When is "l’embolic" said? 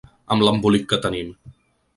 0.47-0.89